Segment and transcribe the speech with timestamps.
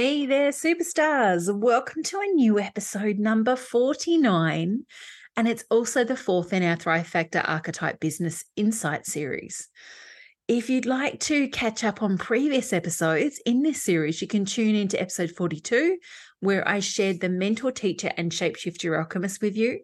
[0.00, 1.52] Hey there, superstars.
[1.52, 4.84] Welcome to a new episode number 49.
[5.36, 9.68] And it's also the fourth in our Thrive Factor Archetype Business Insight series.
[10.46, 14.76] If you'd like to catch up on previous episodes in this series, you can tune
[14.76, 15.98] into episode 42,
[16.38, 19.80] where I shared the mentor, teacher, and shapeshifter alchemist with you.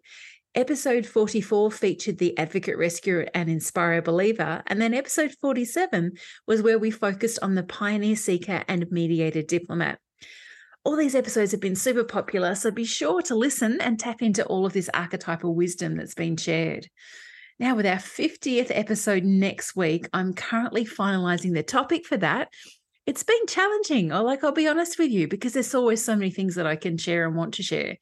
[0.54, 4.62] Episode 44 featured the advocate, rescuer, and inspire believer.
[4.68, 6.12] And then episode 47
[6.46, 9.98] was where we focused on the pioneer seeker and mediator diplomat.
[10.84, 14.44] All these episodes have been super popular, so be sure to listen and tap into
[14.44, 16.90] all of this archetypal wisdom that's been shared.
[17.58, 22.48] Now, with our 50th episode next week, I'm currently finalizing the topic for that.
[23.06, 26.30] It's been challenging, or like I'll be honest with you, because there's always so many
[26.30, 27.96] things that I can share and want to share.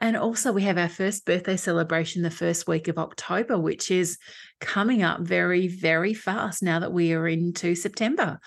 [0.00, 4.18] And also, we have our first birthday celebration the first week of October, which is
[4.60, 8.40] coming up very, very fast now that we are into September.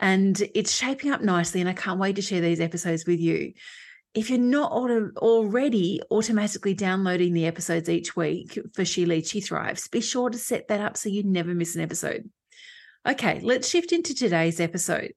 [0.00, 1.60] And it's shaping up nicely.
[1.60, 3.52] And I can't wait to share these episodes with you.
[4.14, 9.40] If you're not auto- already automatically downloading the episodes each week for She Leads, She
[9.40, 12.30] Thrives, be sure to set that up so you never miss an episode.
[13.06, 15.12] Okay, let's shift into today's episode.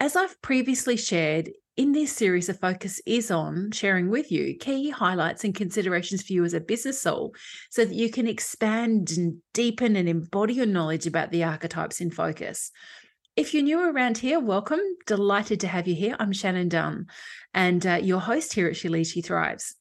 [0.00, 4.90] As I've previously shared, in this series, the focus is on sharing with you key
[4.90, 7.36] highlights and considerations for you as a business soul
[7.70, 12.10] so that you can expand and deepen and embody your knowledge about the archetypes in
[12.10, 12.72] focus.
[13.38, 14.80] If you're new around here, welcome.
[15.06, 16.16] Delighted to have you here.
[16.18, 17.06] I'm Shannon Dunn
[17.54, 19.76] and uh, your host here at She Leads, She Thrives.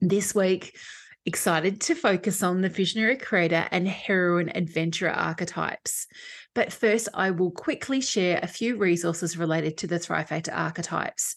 [0.00, 0.76] This week,
[1.24, 6.08] excited to focus on the visionary creator and heroine adventurer archetypes.
[6.52, 11.36] But first, I will quickly share a few resources related to the Thrive Factor archetypes.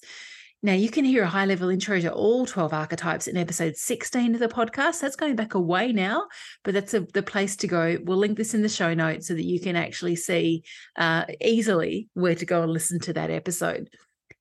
[0.66, 4.34] Now, you can hear a high level intro to all 12 archetypes in episode 16
[4.34, 5.02] of the podcast.
[5.02, 6.28] That's going back a way now,
[6.64, 7.98] but that's a, the place to go.
[8.02, 10.64] We'll link this in the show notes so that you can actually see
[10.98, 13.90] uh, easily where to go and listen to that episode.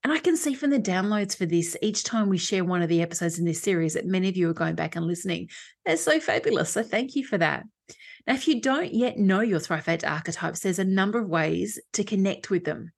[0.05, 2.89] And I can see from the downloads for this, each time we share one of
[2.89, 5.49] the episodes in this series, that many of you are going back and listening.
[5.85, 6.71] That's so fabulous.
[6.71, 7.65] So thank you for that.
[8.29, 12.05] Now, if you don't yet know your Thrive archetypes, there's a number of ways to
[12.05, 12.93] connect with them.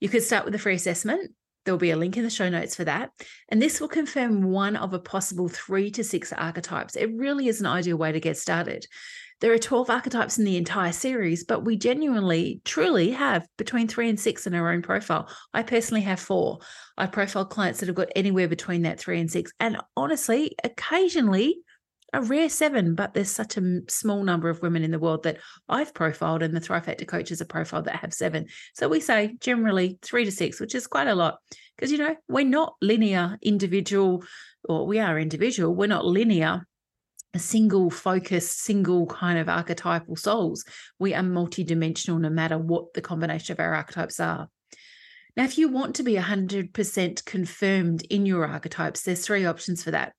[0.00, 1.32] You could start with a free assessment.
[1.68, 3.10] There'll be a link in the show notes for that.
[3.50, 6.96] And this will confirm one of a possible three to six archetypes.
[6.96, 8.86] It really is an ideal way to get started.
[9.42, 14.08] There are 12 archetypes in the entire series, but we genuinely, truly have between three
[14.08, 15.28] and six in our own profile.
[15.52, 16.60] I personally have four.
[16.96, 19.52] I profile clients that have got anywhere between that three and six.
[19.60, 21.58] And honestly, occasionally
[22.12, 25.38] a rare seven, but there's such a small number of women in the world that
[25.68, 28.46] I've profiled, and the Thrive Factor coaches are profiled that have seven.
[28.74, 31.38] So we say generally three to six, which is quite a lot
[31.76, 34.24] because, you know, we're not linear individual,
[34.64, 36.66] or we are individual, we're not linear.
[37.34, 40.64] A single focused, single kind of archetypal souls.
[40.98, 44.48] We are multidimensional no matter what the combination of our archetypes are.
[45.36, 49.90] Now, if you want to be 100% confirmed in your archetypes, there's three options for
[49.90, 50.14] that.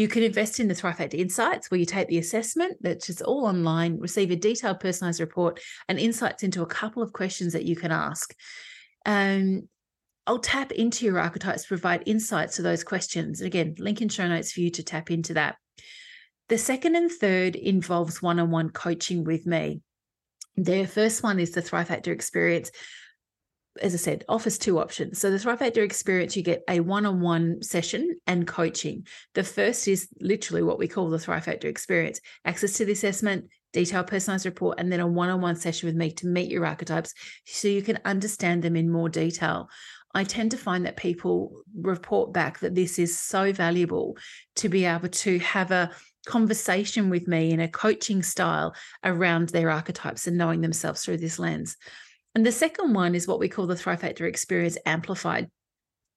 [0.00, 3.20] You can invest in the Thrive Factor Insights, where you take the assessment that's just
[3.20, 5.60] all online, receive a detailed personalized report
[5.90, 8.34] and insights into a couple of questions that you can ask.
[9.04, 9.68] Um,
[10.26, 13.42] I'll tap into your archetypes to provide insights to those questions.
[13.42, 15.56] And again, link in show notes for you to tap into that.
[16.48, 19.82] The second and third involves one on one coaching with me.
[20.56, 22.70] The first one is the Thrive Factor experience,
[23.80, 25.18] as I said, offers two options.
[25.18, 29.06] So the Thrive Factor experience, you get a one-on-one session and coaching.
[29.34, 33.48] The first is literally what we call the Thrive Factor experience: access to the assessment,
[33.72, 37.14] detailed personalized report, and then a one-on-one session with me to meet your archetypes,
[37.46, 39.68] so you can understand them in more detail.
[40.12, 44.16] I tend to find that people report back that this is so valuable
[44.56, 45.92] to be able to have a
[46.26, 48.74] conversation with me in a coaching style
[49.04, 51.76] around their archetypes and knowing themselves through this lens.
[52.34, 55.48] And the second one is what we call the Thrive Factor Experience Amplified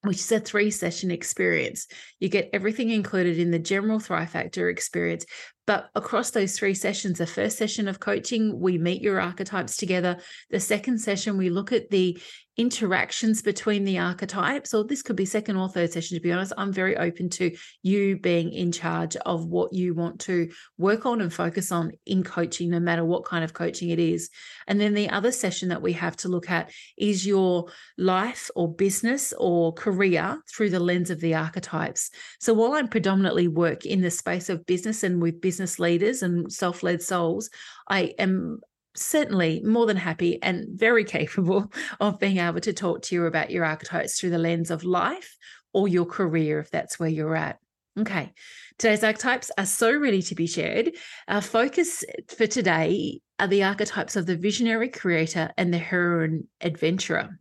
[0.04, 1.86] which is a three session experience.
[2.20, 5.24] You get everything included in the general Thrive Factor experience,
[5.66, 10.18] but across those three sessions, the first session of coaching, we meet your archetypes together.
[10.50, 12.20] The second session, we look at the
[12.56, 16.52] interactions between the archetypes, or this could be second or third session, to be honest.
[16.56, 21.20] I'm very open to you being in charge of what you want to work on
[21.20, 24.30] and focus on in coaching, no matter what kind of coaching it is.
[24.66, 28.72] And then the other session that we have to look at is your life or
[28.72, 32.10] business or career through the lens of the archetypes.
[32.40, 36.22] So while I'm predominantly work in the space of business and with business business leaders
[36.22, 37.50] and self led souls,
[37.88, 38.60] I am
[38.94, 43.50] certainly more than happy and very capable of being able to talk to you about
[43.50, 45.36] your archetypes through the lens of life
[45.72, 47.58] or your career, if that's where you're at.
[47.98, 48.32] Okay,
[48.78, 50.96] today's archetypes are so ready to be shared.
[51.28, 52.04] Our focus
[52.36, 57.38] for today are the archetypes of the visionary creator and the heroine adventurer.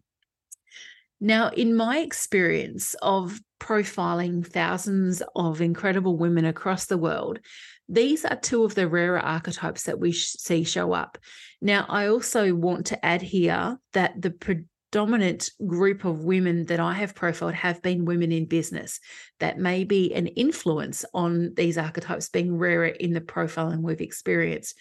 [1.19, 7.39] Now, in my experience of profiling thousands of incredible women across the world,
[7.87, 11.17] these are two of the rarer archetypes that we see show up.
[11.61, 16.93] Now, I also want to add here that the predominant group of women that I
[16.93, 18.99] have profiled have been women in business.
[19.39, 24.77] That may be an influence on these archetypes being rarer in the profiling we've experienced.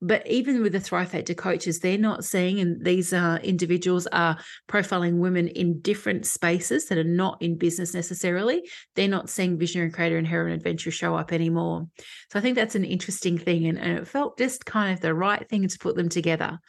[0.00, 4.38] But even with the Thrive Factor coaches, they're not seeing, and these uh, individuals are
[4.68, 8.62] profiling women in different spaces that are not in business necessarily.
[8.94, 11.88] They're not seeing visionary creator and heroine adventurer show up anymore.
[12.30, 13.66] So I think that's an interesting thing.
[13.66, 16.60] And, and it felt just kind of the right thing to put them together.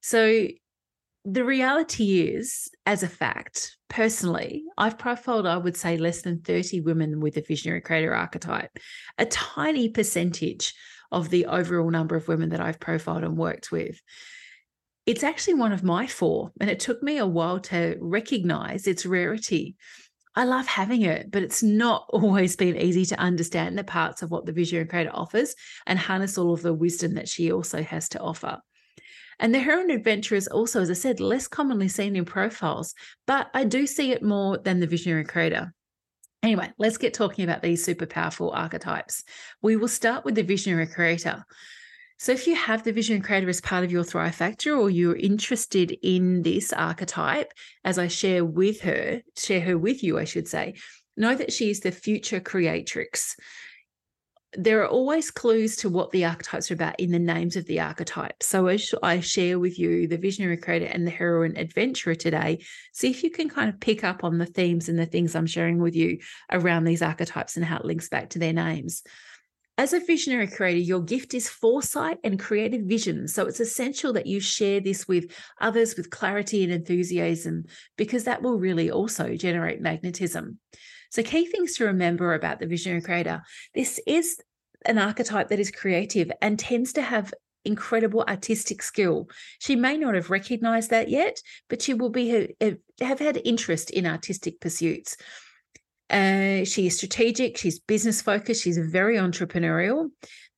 [0.00, 0.46] So
[1.26, 6.80] the reality is, as a fact, personally, I've profiled, I would say, less than 30
[6.80, 8.70] women with a visionary creator archetype,
[9.18, 10.72] a tiny percentage
[11.10, 14.00] of the overall number of women that I've profiled and worked with.
[15.06, 19.06] It's actually one of my four, and it took me a while to recognize its
[19.06, 19.76] rarity.
[20.34, 24.30] I love having it, but it's not always been easy to understand the parts of
[24.30, 25.54] what the Visionary Creator offers
[25.86, 28.60] and harness all of the wisdom that she also has to offer.
[29.40, 32.94] And the heroine adventurer is also, as I said, less commonly seen in profiles,
[33.26, 35.72] but I do see it more than the visionary creator.
[36.42, 39.24] Anyway, let's get talking about these super powerful archetypes.
[39.60, 41.44] We will start with the visionary creator.
[42.20, 45.16] So, if you have the visionary creator as part of your Thrive Factor or you're
[45.16, 47.52] interested in this archetype,
[47.84, 50.74] as I share with her, share her with you, I should say,
[51.16, 53.36] know that she is the future creatrix
[54.54, 57.80] there are always clues to what the archetypes are about in the names of the
[57.80, 58.46] archetypes.
[58.46, 63.10] So as I share with you the visionary creator and the heroine adventurer today, see
[63.10, 65.80] if you can kind of pick up on the themes and the things I'm sharing
[65.80, 66.18] with you
[66.50, 69.02] around these archetypes and how it links back to their names.
[69.76, 73.28] As a visionary creator, your gift is foresight and creative vision.
[73.28, 75.30] So it's essential that you share this with
[75.60, 77.66] others with clarity and enthusiasm,
[77.96, 80.58] because that will really also generate magnetism.
[81.10, 83.42] So, key things to remember about the visionary creator
[83.74, 84.40] this is
[84.84, 87.32] an archetype that is creative and tends to have
[87.64, 89.28] incredible artistic skill.
[89.58, 92.54] She may not have recognized that yet, but she will be
[93.00, 95.16] have had interest in artistic pursuits.
[96.10, 100.08] Uh, she is strategic, she's business focused, she's very entrepreneurial.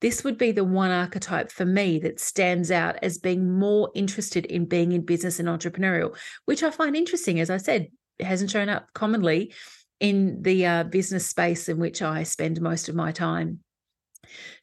[0.01, 4.47] This would be the one archetype for me that stands out as being more interested
[4.47, 7.41] in being in business and entrepreneurial, which I find interesting.
[7.41, 7.89] As I said,
[8.21, 9.53] hasn't shown up commonly
[10.01, 13.61] in the uh, business space in which I spend most of my time.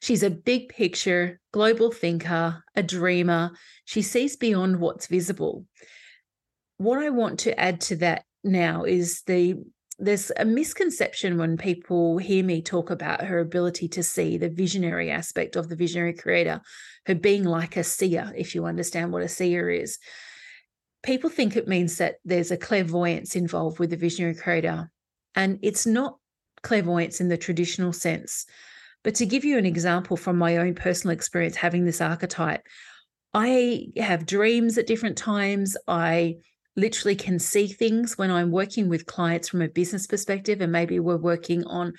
[0.00, 3.52] She's a big picture, global thinker, a dreamer.
[3.84, 5.64] She sees beyond what's visible.
[6.78, 9.56] What I want to add to that now is the
[10.00, 15.10] there's a misconception when people hear me talk about her ability to see the visionary
[15.10, 16.60] aspect of the visionary creator,
[17.06, 19.98] her being like a seer, if you understand what a seer is.
[21.02, 24.88] People think it means that there's a clairvoyance involved with the visionary creator.
[25.34, 26.18] And it's not
[26.62, 28.46] clairvoyance in the traditional sense.
[29.04, 32.66] But to give you an example from my own personal experience having this archetype,
[33.32, 35.76] I have dreams at different times.
[35.86, 36.36] I
[36.76, 40.98] literally can see things when I'm working with clients from a business perspective, and maybe
[41.00, 41.92] we're working on,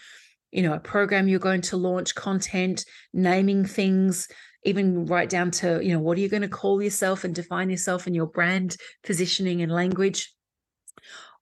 [0.51, 4.27] you know, a program you're going to launch, content, naming things,
[4.63, 7.69] even right down to, you know, what are you going to call yourself and define
[7.69, 10.33] yourself and your brand positioning and language.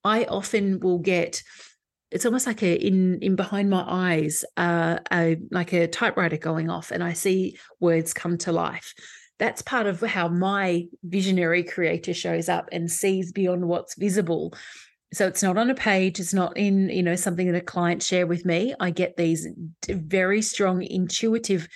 [0.04, 1.42] I often will get
[2.12, 6.70] it's almost like a in in behind my eyes uh a like a typewriter going
[6.70, 8.94] off and i see words come to life
[9.40, 14.54] that's part of how my visionary creator shows up and sees beyond what's visible
[15.14, 18.02] so it's not on a page it's not in you know something that a client
[18.02, 19.48] share with me i get these
[19.90, 21.68] very strong intuitive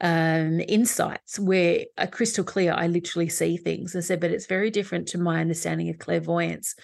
[0.00, 3.96] um, insights where a crystal clear, I literally see things.
[3.96, 6.74] I said, but it's very different to my understanding of clairvoyance.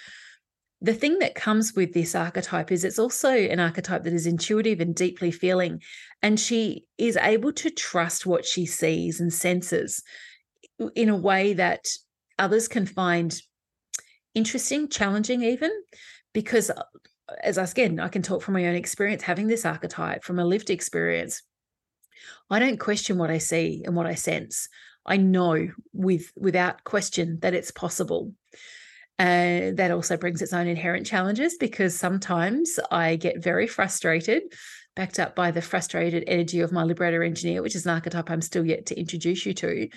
[0.84, 4.82] The thing that comes with this archetype is it's also an archetype that is intuitive
[4.82, 5.80] and deeply feeling.
[6.20, 10.02] And she is able to trust what she sees and senses
[10.94, 11.86] in a way that
[12.38, 13.34] others can find
[14.34, 15.70] interesting, challenging, even
[16.34, 16.82] because, uh,
[17.42, 20.44] as I again, I can talk from my own experience having this archetype from a
[20.44, 21.42] lived experience.
[22.50, 24.68] I don't question what I see and what I sense.
[25.06, 28.34] I know with without question that it's possible.
[29.18, 34.42] Uh, that also brings its own inherent challenges because sometimes I get very frustrated,
[34.96, 38.42] backed up by the frustrated energy of my liberator engineer, which is an archetype I'm
[38.42, 39.88] still yet to introduce you to,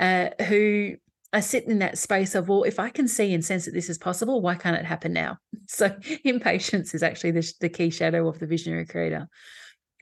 [0.00, 0.96] uh, who
[1.32, 3.88] I sit in that space of, well, if I can see and sense that this
[3.88, 5.38] is possible, why can't it happen now?
[5.68, 9.28] So impatience is actually the, the key shadow of the visionary creator.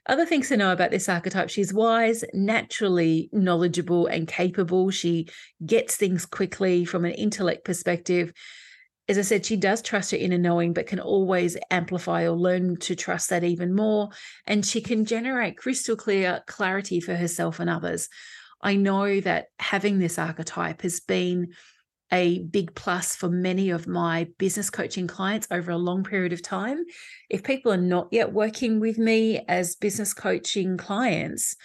[0.07, 4.91] Other things to know about this archetype she's wise, naturally knowledgeable, and capable.
[4.91, 5.29] She
[5.65, 8.33] gets things quickly from an intellect perspective.
[9.09, 12.77] As I said, she does trust her inner knowing, but can always amplify or learn
[12.81, 14.11] to trust that even more.
[14.47, 18.09] And she can generate crystal clear clarity for herself and others.
[18.61, 21.53] I know that having this archetype has been
[22.13, 26.43] a big plus for many of my business coaching clients over a long period of
[26.43, 26.85] time.
[27.31, 31.57] If people are not yet working with me as business coaching clients,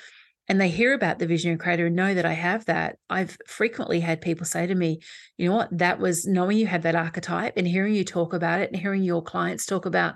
[0.50, 4.00] and they hear about the visionary creator and know that I have that, I've frequently
[4.00, 5.00] had people say to me,
[5.38, 8.60] you know what, that was knowing you had that archetype and hearing you talk about
[8.60, 10.16] it and hearing your clients talk about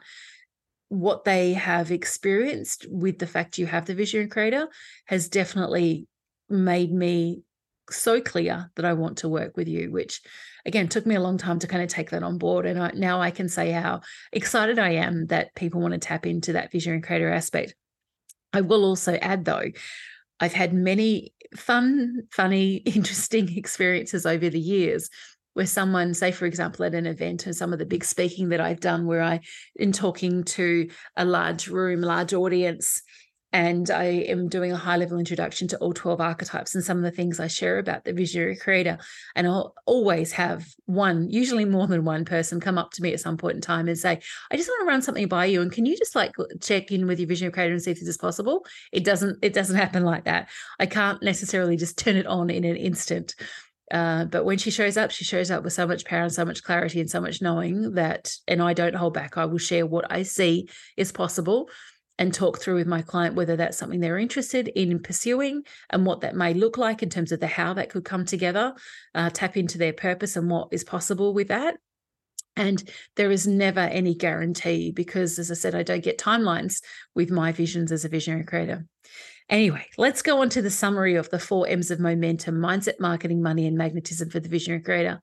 [0.90, 4.68] what they have experienced with the fact you have the visionary creator
[5.06, 6.08] has definitely
[6.50, 7.44] made me
[7.90, 10.22] so clear that I want to work with you, which
[10.66, 12.66] again took me a long time to kind of take that on board.
[12.66, 16.26] And I, now I can say how excited I am that people want to tap
[16.26, 17.76] into that visionary creator aspect.
[18.54, 19.66] I will also add though,
[20.40, 25.10] I've had many fun, funny, interesting experiences over the years
[25.54, 28.60] where someone, say, for example, at an event or some of the big speaking that
[28.60, 29.42] I've done, where I,
[29.76, 33.04] in talking to a large room, large audience,
[33.54, 37.04] and I am doing a high level introduction to all 12 archetypes and some of
[37.04, 38.98] the things I share about the visionary creator.
[39.36, 43.20] And I'll always have one, usually more than one person, come up to me at
[43.20, 44.20] some point in time and say,
[44.52, 45.62] I just want to run something by you.
[45.62, 46.32] And can you just like
[46.62, 48.66] check in with your visionary creator and see if this is possible?
[48.92, 50.50] It doesn't, it doesn't happen like that.
[50.80, 53.36] I can't necessarily just turn it on in an instant.
[53.92, 56.44] Uh, but when she shows up, she shows up with so much power and so
[56.44, 59.38] much clarity and so much knowing that, and I don't hold back.
[59.38, 61.70] I will share what I see is possible
[62.20, 66.22] and talk through with my client whether that's something they're interested in pursuing and what
[66.22, 68.74] that may look like in terms of the how that could come together,
[69.16, 71.76] uh, tap into their purpose and what is possible with that.
[72.56, 72.84] And
[73.16, 76.84] there is never any guarantee because, as I said, I don't get timelines
[77.16, 78.86] with my visions as a visionary creator.
[79.50, 83.42] Anyway, let's go on to the summary of the four M's of momentum mindset, marketing,
[83.42, 85.20] money, and magnetism for the visionary creator.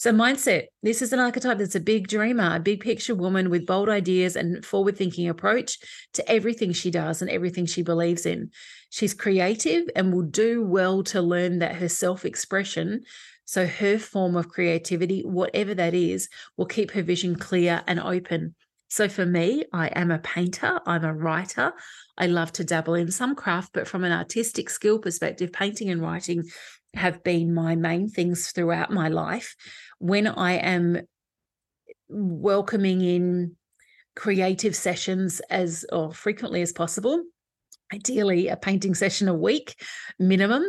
[0.00, 3.66] So, mindset this is an archetype that's a big dreamer, a big picture woman with
[3.66, 5.76] bold ideas and forward thinking approach
[6.14, 8.50] to everything she does and everything she believes in.
[8.88, 13.02] She's creative and will do well to learn that her self expression,
[13.44, 18.54] so her form of creativity, whatever that is, will keep her vision clear and open.
[18.88, 21.74] So for me, I am a painter, I'm a writer.
[22.16, 26.00] I love to dabble in some craft, but from an artistic skill perspective, painting and
[26.00, 26.44] writing
[26.94, 29.54] have been my main things throughout my life
[30.00, 31.02] when I am
[32.08, 33.56] welcoming in
[34.16, 37.22] creative sessions as or frequently as possible,
[37.92, 39.80] ideally a painting session a week
[40.18, 40.64] minimum,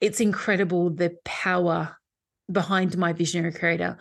[0.00, 1.96] it's incredible the power
[2.50, 3.98] behind my visionary creator.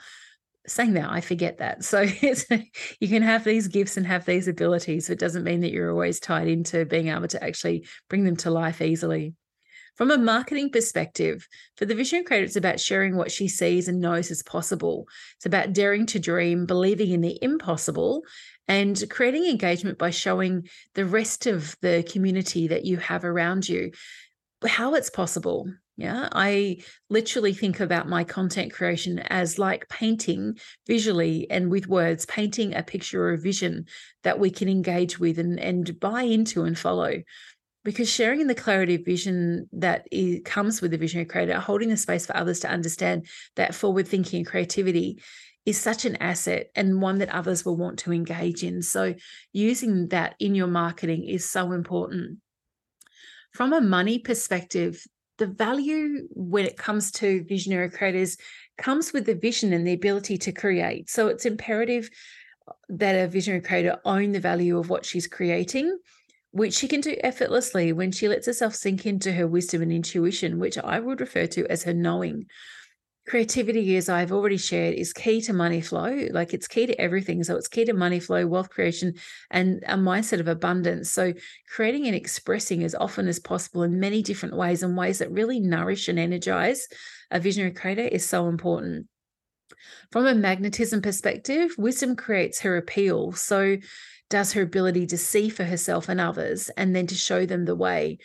[0.68, 1.84] Saying that, I forget that.
[1.84, 2.02] So
[3.00, 5.10] you can have these gifts and have these abilities.
[5.10, 8.52] It doesn't mean that you're always tied into being able to actually bring them to
[8.52, 9.36] life easily.
[10.01, 14.01] From a marketing perspective, for the vision creator, it's about sharing what she sees and
[14.01, 15.08] knows is possible.
[15.36, 18.24] It's about daring to dream, believing in the impossible,
[18.67, 23.91] and creating engagement by showing the rest of the community that you have around you
[24.65, 25.72] how it's possible.
[25.98, 26.77] Yeah, I
[27.12, 32.81] literally think about my content creation as like painting visually and with words, painting a
[32.81, 33.86] picture or a vision
[34.24, 37.22] that we can engage with and, and buy into and follow
[37.84, 40.08] because sharing in the clarity of vision that
[40.46, 44.40] comes with the visionary creator, holding the space for others to understand that forward thinking
[44.40, 45.22] and creativity
[45.66, 48.82] is such an asset and one that others will want to engage in.
[48.82, 49.16] So,
[49.54, 52.40] using that in your marketing is so important.
[53.54, 55.04] From a money perspective,
[55.38, 58.38] the value when it comes to visionary creators
[58.78, 61.10] comes with the vision and the ability to create.
[61.10, 62.10] So, it's imperative
[62.90, 65.98] that a visionary creator own the value of what she's creating
[66.51, 70.60] which she can do effortlessly when she lets herself sink into her wisdom and intuition,
[70.60, 72.46] which I would refer to as her knowing.
[73.27, 76.27] Creativity, as I've already shared, is key to money flow.
[76.31, 77.43] Like it's key to everything.
[77.43, 79.13] So it's key to money flow, wealth creation,
[79.50, 81.12] and a mindset of abundance.
[81.12, 81.34] So
[81.70, 85.60] creating and expressing as often as possible in many different ways and ways that really
[85.60, 86.88] nourish and energize
[87.29, 89.08] a visionary creator is so important.
[90.12, 93.31] From a magnetism perspective, wisdom creates her appeal.
[93.31, 93.77] So
[94.32, 97.76] does her ability to see for herself and others and then to show them the
[97.76, 98.18] way.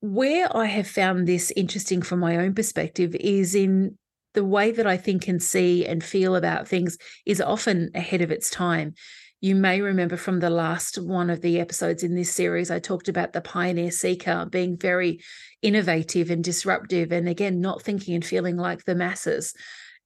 [0.00, 3.96] Where I have found this interesting from my own perspective is in
[4.34, 8.30] the way that I think and see and feel about things is often ahead of
[8.30, 8.94] its time.
[9.40, 13.08] You may remember from the last one of the episodes in this series, I talked
[13.08, 15.20] about the pioneer seeker being very
[15.62, 19.54] innovative and disruptive, and again, not thinking and feeling like the masses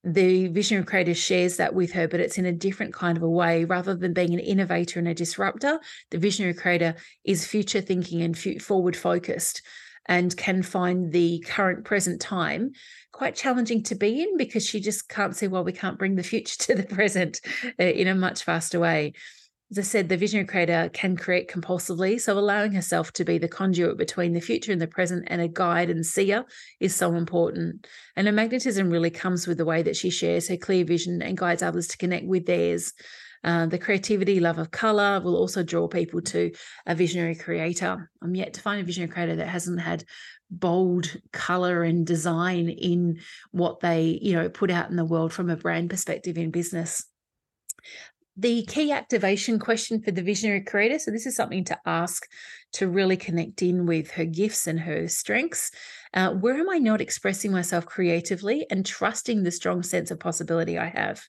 [0.04, 3.28] the visionary creator shares that with her, but it's in a different kind of a
[3.28, 3.64] way.
[3.64, 5.80] Rather than being an innovator and a disruptor,
[6.10, 6.94] the visionary creator
[7.24, 9.62] is future thinking and forward focused
[10.06, 12.72] and can find the current present time
[13.12, 16.22] quite challenging to be in because she just can't see, well, we can't bring the
[16.22, 17.40] future to the present
[17.80, 19.14] uh, in a much faster way
[19.74, 22.20] as I said, the visionary creator can create compulsively.
[22.20, 25.48] So, allowing herself to be the conduit between the future and the present and a
[25.48, 26.44] guide and seer
[26.78, 27.84] is so important.
[28.14, 31.36] And her magnetism really comes with the way that she shares her clear vision and
[31.36, 32.92] guides others to connect with theirs.
[33.42, 36.52] Uh, the creativity, love of color will also draw people to
[36.86, 38.08] a visionary creator.
[38.22, 40.04] I'm yet to find a visionary creator that hasn't had
[40.52, 43.18] bold color and design in
[43.50, 47.04] what they, you know, put out in the world from a brand perspective in business
[48.36, 50.98] the key activation question for the visionary creator.
[50.98, 52.26] So, this is something to ask
[52.72, 55.70] to really connect in with her gifts and her strengths.
[56.12, 60.78] Uh, where am I not expressing myself creatively and trusting the strong sense of possibility
[60.78, 61.22] I have?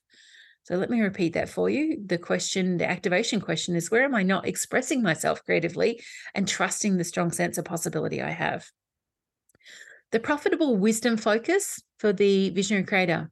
[0.64, 2.02] So, let me repeat that for you.
[2.04, 6.02] The question, the activation question is where am I not expressing myself creatively
[6.34, 8.66] and trusting the strong sense of possibility I have?
[10.10, 13.30] The profitable wisdom focus for the visionary creator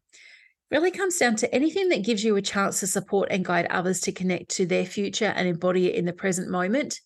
[0.75, 4.01] really comes down to anything that gives you a chance to support and guide others
[4.01, 7.01] to connect to their future and embody it in the present moment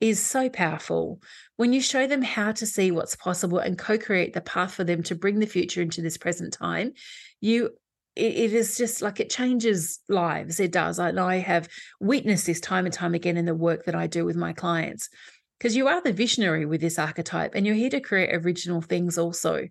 [0.00, 1.20] is so powerful.
[1.56, 5.02] When you show them how to see what's possible and co-create the path for them
[5.04, 6.92] to bring the future into this present time,
[7.40, 7.70] you
[8.16, 10.58] it is just like it changes lives.
[10.58, 10.98] It does.
[10.98, 11.68] And I have
[12.00, 15.08] witnessed this time and time again in the work that I do with my clients.
[15.58, 19.16] Because you are the visionary with this archetype and you're here to create original things
[19.16, 19.68] also.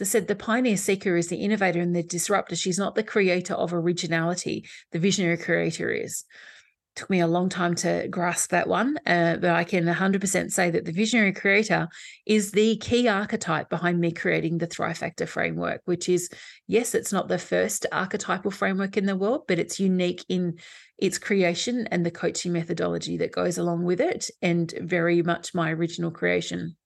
[0.00, 2.56] I said, the pioneer seeker is the innovator and the disruptor.
[2.56, 4.66] She's not the creator of originality.
[4.92, 6.24] The visionary creator is.
[6.94, 10.70] Took me a long time to grasp that one, uh, but I can 100% say
[10.70, 11.88] that the visionary creator
[12.26, 16.28] is the key archetype behind me creating the Thrive Factor framework, which is,
[16.66, 20.58] yes, it's not the first archetypal framework in the world, but it's unique in
[20.98, 25.70] its creation and the coaching methodology that goes along with it, and very much my
[25.70, 26.76] original creation.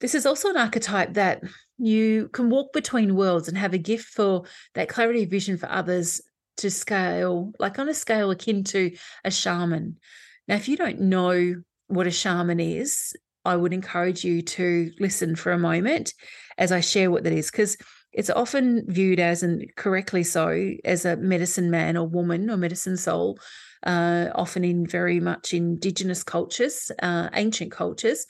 [0.00, 1.42] This is also an archetype that
[1.76, 5.70] you can walk between worlds and have a gift for that clarity of vision for
[5.70, 6.20] others
[6.58, 9.98] to scale, like on a scale akin to a shaman.
[10.46, 11.54] Now, if you don't know
[11.86, 16.14] what a shaman is, I would encourage you to listen for a moment
[16.58, 17.76] as I share what that is, because
[18.12, 22.96] it's often viewed as, and correctly so, as a medicine man or woman or medicine
[22.96, 23.38] soul,
[23.84, 28.26] uh, often in very much indigenous cultures, uh, ancient cultures.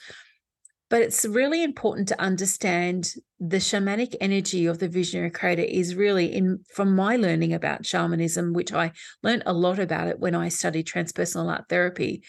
[0.91, 6.33] But it's really important to understand the shamanic energy of the visionary creator is really
[6.33, 10.49] in from my learning about shamanism, which I learned a lot about it when I
[10.49, 12.25] studied transpersonal art therapy.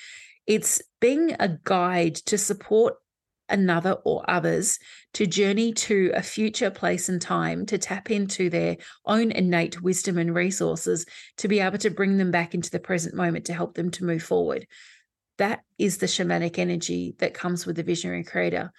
[0.46, 2.96] It's being a guide to support
[3.48, 4.78] another or others
[5.14, 10.18] to journey to a future place and time to tap into their own innate wisdom
[10.18, 11.06] and resources
[11.38, 14.06] to be able to bring them back into the present moment to help them to
[14.06, 14.68] move forward
[15.40, 18.72] that is the shamanic energy that comes with the visionary creator.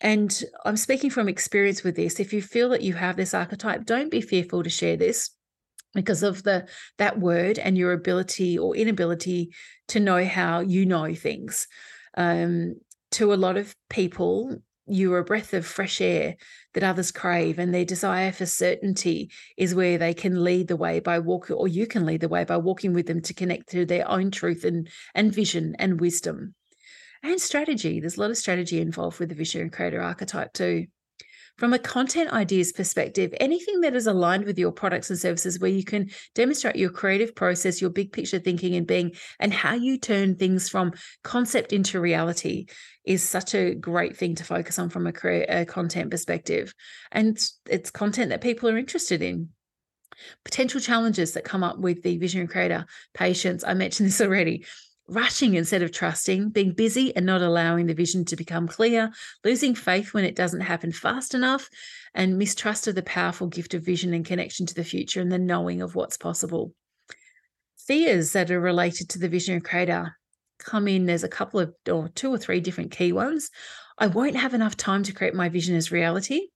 [0.00, 2.20] And I'm speaking from experience with this.
[2.20, 5.30] If you feel that you have this archetype, don't be fearful to share this
[5.94, 6.68] because of the
[6.98, 9.52] that word and your ability or inability
[9.88, 11.66] to know how you know things.
[12.16, 12.76] Um,
[13.12, 16.36] to a lot of people, you're a breath of fresh air
[16.74, 21.00] that others crave and their desire for certainty is where they can lead the way
[21.00, 23.84] by walking or you can lead the way by walking with them to connect to
[23.84, 26.54] their own truth and and vision and wisdom.
[27.22, 30.86] And strategy there's a lot of strategy involved with the visionary creator archetype too
[31.58, 35.70] from a content ideas perspective, anything that is aligned with your products and services where
[35.70, 39.98] you can demonstrate your creative process, your big picture thinking and being, and how you
[39.98, 40.92] turn things from
[41.24, 42.66] concept into reality
[43.04, 45.12] is such a great thing to focus on from a,
[45.48, 46.72] a content perspective.
[47.10, 47.36] And
[47.68, 49.48] it's content that people are interested in
[50.44, 54.64] potential challenges that come up with the visionary creator patience i mentioned this already
[55.08, 59.10] rushing instead of trusting, being busy and not allowing the vision to become clear,
[59.44, 61.68] losing faith when it doesn't happen fast enough,
[62.14, 65.38] and mistrust of the powerful gift of vision and connection to the future and the
[65.38, 66.74] knowing of what's possible.
[67.78, 70.16] Fears that are related to the visionary creator
[70.58, 71.06] come in.
[71.06, 73.50] There's a couple of, or two or three different key ones.
[73.96, 76.48] I won't have enough time to create my vision as reality.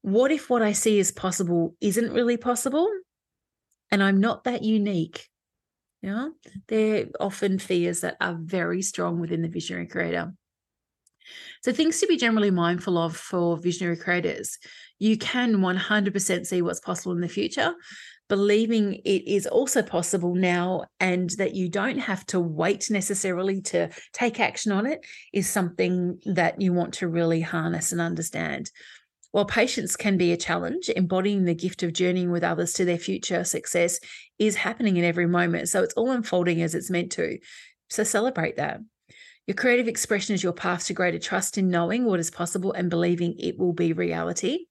[0.00, 2.88] What if what I see as possible isn't really possible?
[3.90, 5.28] And I'm not that unique
[6.02, 6.28] yeah,
[6.68, 10.32] they're often fears that are very strong within the visionary creator.
[11.62, 14.58] So, things to be generally mindful of for visionary creators.
[14.98, 17.74] You can 100% see what's possible in the future,
[18.28, 23.88] believing it is also possible now and that you don't have to wait necessarily to
[24.12, 28.70] take action on it is something that you want to really harness and understand.
[29.32, 32.98] While patience can be a challenge, embodying the gift of journeying with others to their
[32.98, 34.00] future success
[34.38, 35.68] is happening in every moment.
[35.68, 37.38] So it's all unfolding as it's meant to.
[37.90, 38.80] So celebrate that.
[39.46, 42.90] Your creative expression is your path to greater trust in knowing what is possible and
[42.90, 44.66] believing it will be reality.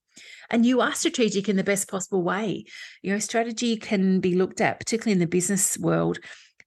[0.50, 2.66] And you are strategic in the best possible way.
[3.02, 6.20] You know, strategy can be looked at, particularly in the business world,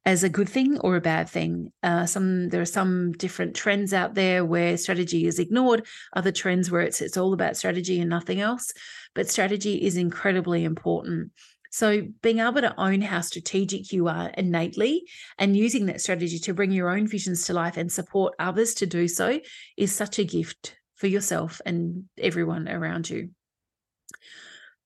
[0.05, 1.73] as a good thing or a bad thing.
[1.83, 5.87] Uh, some there are some different trends out there where strategy is ignored.
[6.15, 8.73] Other trends where it's it's all about strategy and nothing else.
[9.15, 11.33] But strategy is incredibly important.
[11.73, 15.05] So being able to own how strategic you are innately
[15.39, 18.87] and using that strategy to bring your own visions to life and support others to
[18.87, 19.41] do so
[19.77, 23.31] is such a gift for yourself and everyone around you.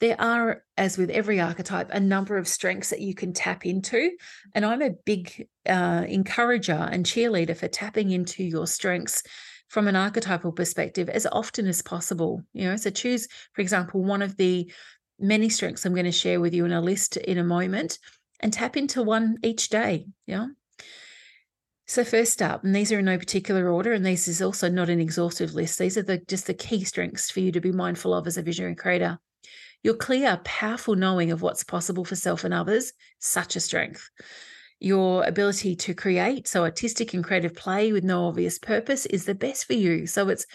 [0.05, 4.11] There are, as with every archetype, a number of strengths that you can tap into.
[4.55, 9.23] And I'm a big uh, encourager and cheerleader for tapping into your strengths
[9.69, 12.43] from an archetypal perspective as often as possible.
[12.53, 14.71] You know, so choose, for example, one of the
[15.19, 17.99] many strengths I'm going to share with you in a list in a moment
[18.41, 20.05] and tap into one each day.
[20.27, 20.49] Yeah.
[21.87, 24.91] So first up, and these are in no particular order, and this is also not
[24.91, 25.79] an exhaustive list.
[25.79, 28.43] These are the just the key strengths for you to be mindful of as a
[28.43, 29.19] visionary creator.
[29.85, 34.09] Your clear, powerful knowing of what's possible for self and others, such a strength.
[34.81, 39.35] Your ability to create, so artistic and creative play with no obvious purpose, is the
[39.35, 40.07] best for you.
[40.07, 40.47] So it's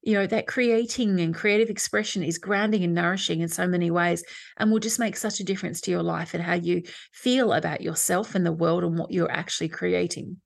[0.00, 4.24] you know that creating and creative expression is grounding and nourishing in so many ways
[4.56, 7.82] and will just make such a difference to your life and how you feel about
[7.82, 10.38] yourself and the world and what you're actually creating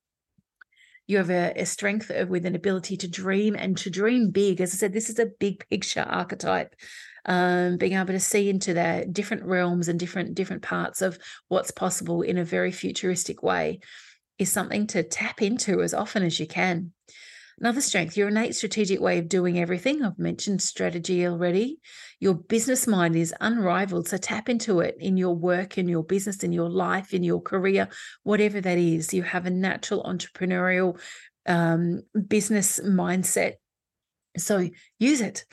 [1.07, 4.73] you have a, a strength with an ability to dream and to dream big as
[4.73, 6.75] i said this is a big picture archetype
[7.25, 11.71] um, being able to see into their different realms and different different parts of what's
[11.71, 13.79] possible in a very futuristic way
[14.37, 16.91] is something to tap into as often as you can.
[17.59, 20.03] Another strength, your innate strategic way of doing everything.
[20.03, 21.79] I've mentioned strategy already.
[22.19, 24.09] Your business mind is unrivaled.
[24.09, 27.41] So tap into it in your work, in your business, in your life, in your
[27.41, 27.87] career,
[28.23, 29.13] whatever that is.
[29.13, 30.99] You have a natural entrepreneurial
[31.45, 33.53] um, business mindset.
[34.37, 34.69] So
[34.99, 35.45] use it.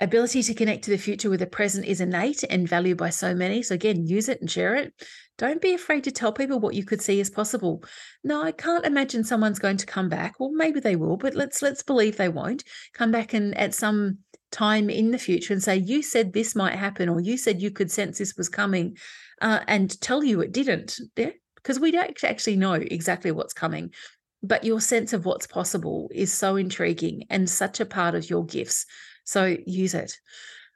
[0.00, 3.34] Ability to connect to the future with the present is innate and valued by so
[3.34, 3.62] many.
[3.62, 4.92] So, again, use it and share it.
[5.38, 7.84] Don't be afraid to tell people what you could see as possible.
[8.24, 10.40] No, I can't imagine someone's going to come back.
[10.40, 12.64] Well, maybe they will, but let's let's believe they won't
[12.94, 14.18] come back and at some
[14.50, 17.70] time in the future and say you said this might happen or you said you
[17.70, 18.96] could sense this was coming,
[19.40, 20.98] uh, and tell you it didn't.
[21.16, 23.92] Yeah, because we don't actually know exactly what's coming
[24.42, 28.44] but your sense of what's possible is so intriguing and such a part of your
[28.44, 28.86] gifts.
[29.24, 30.18] So use it.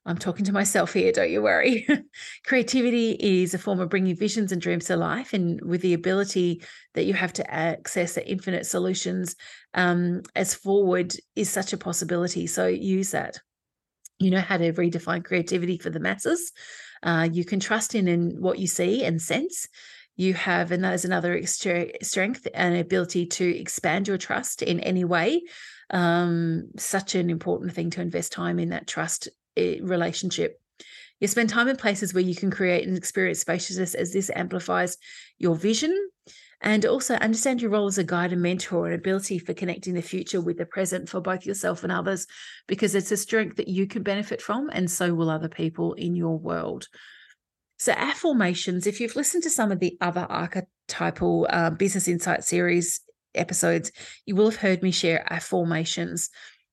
[0.06, 1.84] I'm talking to myself here, don't you worry.
[2.46, 6.62] Creativity is a form of bringing visions and dreams to life, and with the ability
[6.94, 9.34] that you have to access the infinite solutions
[9.74, 12.46] um, as forward is such a possibility.
[12.46, 13.40] So use that.
[14.20, 16.52] You know how to redefine creativity for the masses.
[17.02, 19.66] Uh, you can trust in, in what you see and sense.
[20.16, 25.04] You have, and that is another strength and ability to expand your trust in any
[25.04, 25.42] way
[25.90, 30.60] um, such an important thing to invest time in that trust eh, relationship.
[31.20, 34.98] You spend time in places where you can create and experience spaciousness as this amplifies
[35.38, 35.94] your vision
[36.60, 40.02] and also understand your role as a guide and mentor and ability for connecting the
[40.02, 42.26] future with the present for both yourself and others,
[42.66, 46.16] because it's a strength that you can benefit from, and so will other people in
[46.16, 46.88] your world.
[47.78, 53.00] So, affirmations, if you've listened to some of the other archetypal uh, business insight series
[53.34, 53.92] episodes,
[54.24, 56.30] you will have heard me share affirmations.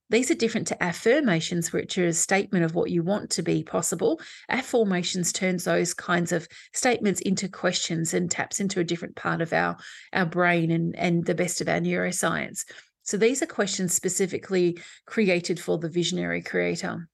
[0.09, 3.63] These are different to affirmations, which are a statement of what you want to be
[3.63, 4.21] possible.
[4.49, 9.51] Affirmations turns those kinds of statements into questions and taps into a different part of
[9.53, 9.75] our,
[10.13, 12.63] our brain and, and the best of our neuroscience.
[13.03, 17.09] So these are questions specifically created for the visionary creator.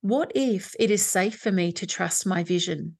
[0.00, 2.96] What if it is safe for me to trust my vision?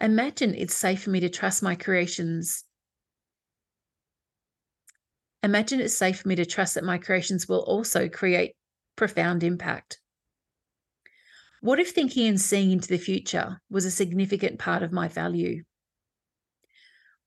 [0.00, 2.64] Imagine it's safe for me to trust my creations
[5.42, 8.56] Imagine it's safe for me to trust that my creations will also create
[8.96, 10.00] profound impact.
[11.60, 15.62] What if thinking and seeing into the future was a significant part of my value?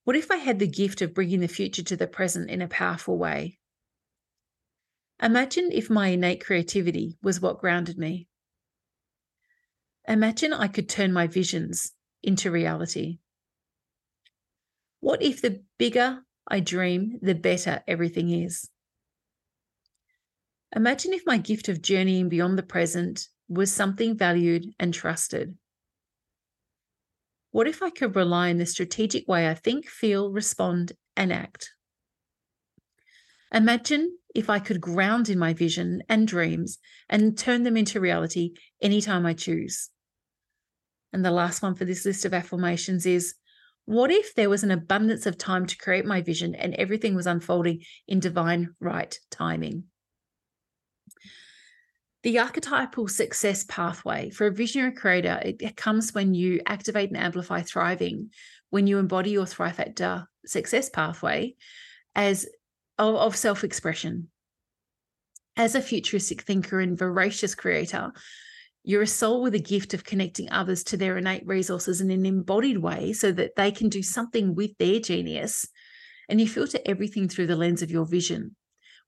[0.03, 2.67] What if I had the gift of bringing the future to the present in a
[2.67, 3.59] powerful way?
[5.21, 8.27] Imagine if my innate creativity was what grounded me.
[10.07, 13.19] Imagine I could turn my visions into reality.
[14.99, 18.67] What if the bigger I dream, the better everything is?
[20.75, 25.55] Imagine if my gift of journeying beyond the present was something valued and trusted.
[27.51, 31.73] What if I could rely on the strategic way I think, feel, respond, and act?
[33.53, 36.77] Imagine if I could ground in my vision and dreams
[37.09, 39.89] and turn them into reality anytime I choose.
[41.13, 43.35] And the last one for this list of affirmations is
[43.85, 47.27] what if there was an abundance of time to create my vision and everything was
[47.27, 49.85] unfolding in divine right timing?
[52.23, 57.63] The archetypal success pathway for a visionary creator, it comes when you activate and amplify
[57.63, 58.29] thriving,
[58.69, 61.55] when you embody your Thrive Factor uh, success pathway
[62.15, 62.47] as
[63.01, 64.29] of, of self expression.
[65.57, 68.13] As a futuristic thinker and voracious creator,
[68.83, 72.25] you're a soul with a gift of connecting others to their innate resources in an
[72.25, 75.67] embodied way so that they can do something with their genius.
[76.29, 78.55] And you filter everything through the lens of your vision.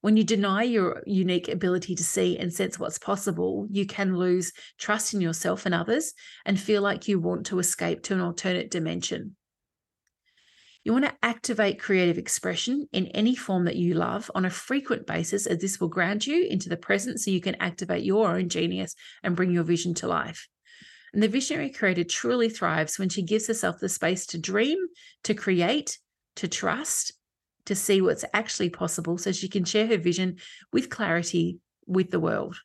[0.01, 4.51] When you deny your unique ability to see and sense what's possible, you can lose
[4.77, 6.13] trust in yourself and others
[6.45, 9.37] and feel like you want to escape to an alternate dimension.
[10.83, 15.07] You want to activate creative expression in any form that you love on a frequent
[15.07, 18.49] basis, as this will ground you into the present so you can activate your own
[18.49, 18.93] genius
[19.23, 20.47] and bring your vision to life.
[21.13, 24.77] And the visionary creator truly thrives when she gives herself the space to dream,
[25.23, 25.99] to create,
[26.35, 27.13] to trust,
[27.65, 30.37] to see what's actually possible so she can share her vision
[30.73, 32.57] with clarity with the world.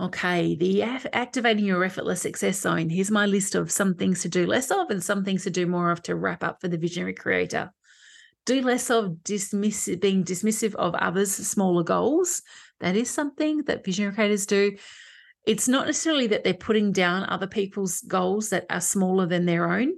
[0.00, 2.88] Okay, the activating your effortless success zone.
[2.88, 5.66] Here's my list of some things to do less of and some things to do
[5.66, 7.72] more of to wrap up for the visionary creator.
[8.46, 12.42] Do less of dismiss being dismissive of others' smaller goals.
[12.80, 14.76] That is something that visionary creators do.
[15.46, 19.70] It's not necessarily that they're putting down other people's goals that are smaller than their
[19.70, 19.92] own,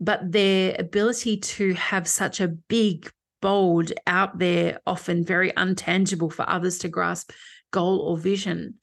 [0.00, 3.10] but their ability to have such a big,
[3.42, 7.32] bold, out there, often very untangible for others to grasp
[7.72, 8.74] goal or vision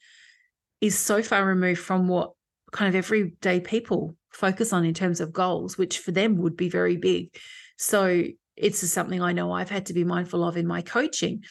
[0.82, 2.32] is so far removed from what
[2.72, 6.68] kind of everyday people focus on in terms of goals, which for them would be
[6.68, 7.34] very big.
[7.78, 8.24] So
[8.56, 11.44] it's something I know I've had to be mindful of in my coaching.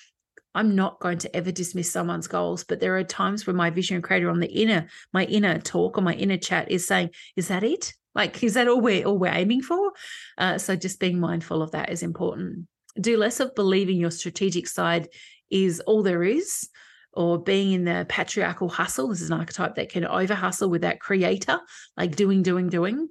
[0.54, 4.02] I'm not going to ever dismiss someone's goals, but there are times where my vision
[4.02, 7.64] creator on the inner, my inner talk or my inner chat is saying, "Is that
[7.64, 7.94] it?
[8.14, 9.94] Like, is that all we're all we're aiming for?"
[10.38, 12.68] Uh, so just being mindful of that is important.
[13.00, 15.08] Do less of believing your strategic side
[15.50, 16.68] is all there is,
[17.14, 19.08] or being in the patriarchal hustle.
[19.10, 21.60] This is an archetype that can over hustle with that creator,
[21.98, 23.10] like doing, doing, doing.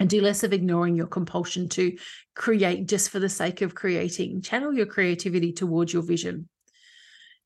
[0.00, 1.98] And do less of ignoring your compulsion to
[2.36, 4.42] create just for the sake of creating.
[4.42, 6.48] Channel your creativity towards your vision.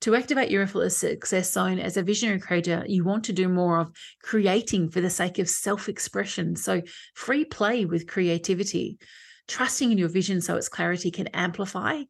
[0.03, 3.79] To activate your effortless success zone as a visionary creator, you want to do more
[3.79, 6.57] of creating for the sake of self expression.
[6.57, 6.83] So,
[7.14, 8.99] free play with creativity,
[9.47, 12.03] trusting in your vision so its clarity can amplify,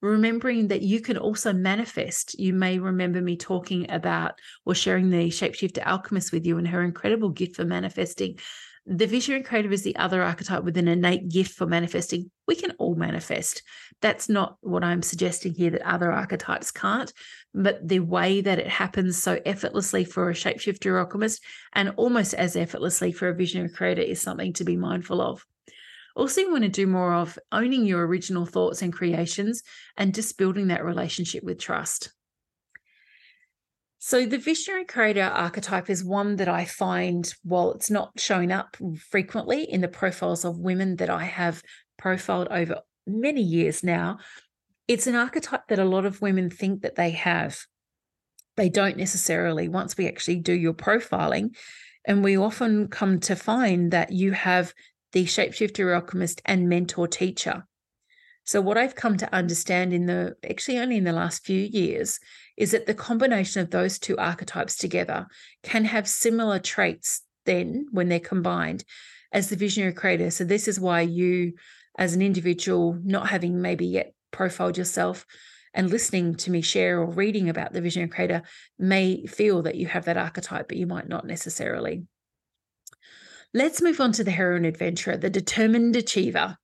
[0.00, 2.38] remembering that you can also manifest.
[2.38, 6.82] You may remember me talking about or sharing the shapeshifter alchemist with you and her
[6.82, 8.38] incredible gift for manifesting.
[8.90, 12.30] The visionary creative is the other archetype with an innate gift for manifesting.
[12.46, 13.62] We can all manifest.
[14.00, 17.12] That's not what I'm suggesting here that other archetypes can't,
[17.52, 21.42] but the way that it happens so effortlessly for a shapeshifter alchemist
[21.74, 25.44] and almost as effortlessly for a visionary creator is something to be mindful of.
[26.18, 29.62] Also, you want to do more of owning your original thoughts and creations
[29.96, 32.12] and just building that relationship with trust.
[34.00, 38.76] So, the visionary creator archetype is one that I find, while it's not showing up
[39.10, 41.62] frequently in the profiles of women that I have
[41.98, 44.18] profiled over many years now,
[44.88, 47.60] it's an archetype that a lot of women think that they have.
[48.56, 51.56] They don't necessarily, once we actually do your profiling,
[52.04, 54.74] and we often come to find that you have
[55.12, 57.66] the shapeshifter alchemist and mentor teacher.
[58.44, 62.18] So, what I've come to understand in the actually only in the last few years
[62.56, 65.26] is that the combination of those two archetypes together
[65.62, 68.84] can have similar traits then when they're combined
[69.32, 70.30] as the visionary creator.
[70.30, 71.52] So, this is why you,
[71.98, 75.26] as an individual, not having maybe yet profiled yourself
[75.74, 78.42] and listening to me share or reading about the visionary creator,
[78.78, 82.04] may feel that you have that archetype, but you might not necessarily.
[83.54, 86.58] Let's move on to the heroine adventurer, the determined achiever.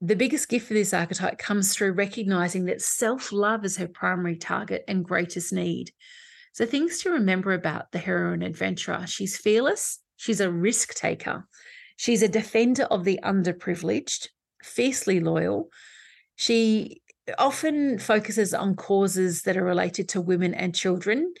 [0.00, 4.36] The biggest gift for this archetype comes through recognizing that self love is her primary
[4.36, 5.90] target and greatest need.
[6.52, 11.46] So, things to remember about the heroine adventurer she's fearless, she's a risk taker,
[11.96, 14.28] she's a defender of the underprivileged,
[14.62, 15.68] fiercely loyal.
[16.36, 17.02] She
[17.36, 21.34] often focuses on causes that are related to women and children.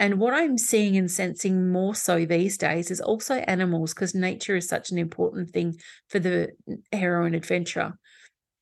[0.00, 4.56] And what I'm seeing and sensing more so these days is also animals, because nature
[4.56, 6.52] is such an important thing for the
[6.90, 7.98] heroine adventurer.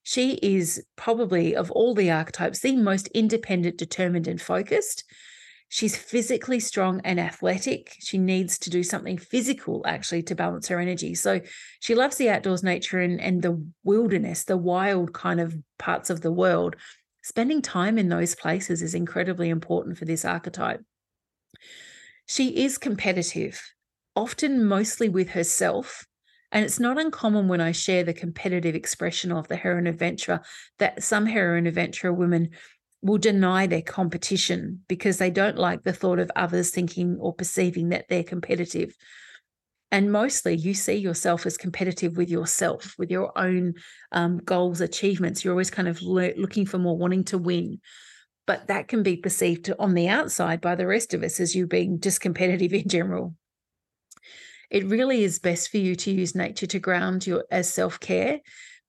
[0.03, 5.05] She is probably, of all the archetypes, the most independent, determined, and focused.
[5.68, 7.94] She's physically strong and athletic.
[8.01, 11.14] She needs to do something physical actually to balance her energy.
[11.14, 11.40] So
[11.79, 16.22] she loves the outdoors nature and, and the wilderness, the wild kind of parts of
[16.22, 16.74] the world.
[17.22, 20.83] Spending time in those places is incredibly important for this archetype.
[22.28, 23.60] She is competitive,
[24.14, 26.06] often mostly with herself.
[26.52, 30.42] And it's not uncommon when I share the competitive expression of the heroine adventurer
[30.78, 32.50] that some heroine adventurer women
[33.00, 37.90] will deny their competition because they don't like the thought of others thinking or perceiving
[37.90, 38.94] that they're competitive.
[39.90, 43.74] And mostly you see yourself as competitive with yourself, with your own
[44.12, 45.44] um, goals, achievements.
[45.44, 47.80] You're always kind of le- looking for more, wanting to win.
[48.48, 51.66] But that can be perceived on the outside by the rest of us as you
[51.66, 53.34] being just competitive in general.
[54.70, 58.40] It really is best for you to use nature to ground you as self care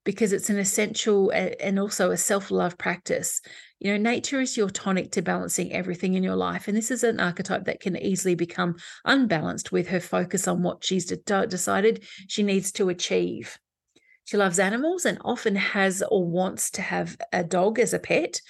[0.02, 3.42] because it's an essential and also a self love practice.
[3.80, 6.66] You know, nature is your tonic to balancing everything in your life.
[6.66, 10.82] And this is an archetype that can easily become unbalanced with her focus on what
[10.82, 13.58] she's de- decided she needs to achieve.
[14.24, 18.40] She loves animals and often has or wants to have a dog as a pet.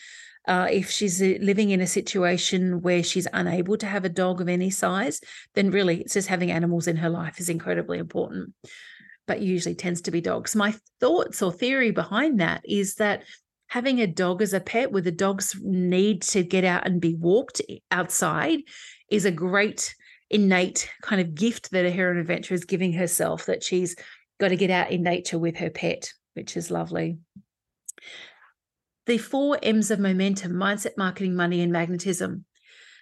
[0.49, 4.41] Uh, if she's uh, living in a situation where she's unable to have a dog
[4.41, 5.21] of any size,
[5.55, 8.55] then really it's just having animals in her life is incredibly important
[9.31, 10.57] but usually tends to be dogs.
[10.57, 13.23] My thoughts or theory behind that is that
[13.69, 17.15] having a dog as a pet where the dog's need to get out and be
[17.15, 18.59] walked outside
[19.09, 19.95] is a great
[20.31, 23.95] innate kind of gift that a heroine adventurer is giving herself that she's
[24.41, 27.19] got to get out in nature with her pet, which is lovely.
[29.11, 32.45] The four M's of momentum mindset, marketing, money, and magnetism.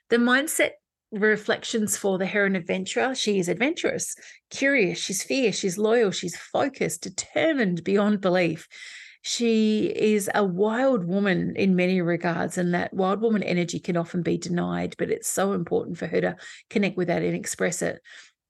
[0.09, 0.71] The mindset
[1.12, 3.14] reflections for the heroine adventurer.
[3.14, 4.16] She is adventurous,
[4.49, 8.68] curious, she's fierce, she's loyal, she's focused, determined beyond belief.
[9.21, 14.23] She is a wild woman in many regards, and that wild woman energy can often
[14.23, 16.37] be denied, but it's so important for her to
[16.71, 18.01] connect with that and express it.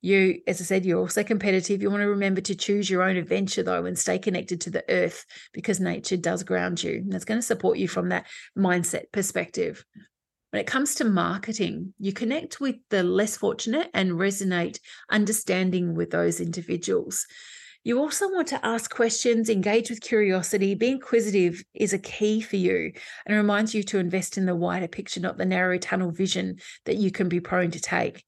[0.01, 1.83] You, as I said, you're also competitive.
[1.83, 4.85] You want to remember to choose your own adventure, though, and stay connected to the
[4.89, 6.99] earth because nature does ground you.
[6.99, 9.85] And it's going to support you from that mindset perspective.
[10.51, 14.79] When it comes to marketing, you connect with the less fortunate and resonate
[15.11, 17.27] understanding with those individuals.
[17.85, 22.57] You also want to ask questions, engage with curiosity, be inquisitive is a key for
[22.57, 22.93] you
[23.25, 26.97] and reminds you to invest in the wider picture, not the narrow tunnel vision that
[26.97, 28.25] you can be prone to take.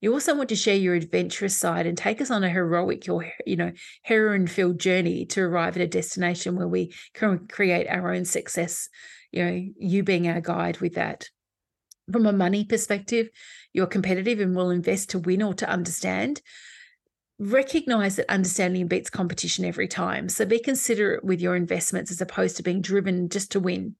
[0.00, 3.30] You also want to share your adventurous side and take us on a heroic or
[3.46, 8.24] you know heroine-filled journey to arrive at a destination where we can create our own
[8.24, 8.88] success.
[9.30, 11.28] You know, you being our guide with that
[12.10, 13.28] from a money perspective,
[13.72, 16.42] you're competitive and will invest to win or to understand.
[17.38, 20.28] Recognize that understanding beats competition every time.
[20.28, 23.96] So be considerate with your investments as opposed to being driven just to win.